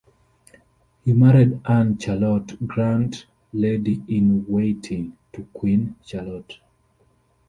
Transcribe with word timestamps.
He 1.05 1.13
married 1.13 1.61
Anne 1.63 1.99
Charlotte 1.99 2.53
Grant, 2.65 3.27
lady 3.53 4.03
in 4.07 4.43
waiting 4.47 5.15
to 5.31 5.43
Queen 5.53 5.95
Charlotte. 6.03 6.57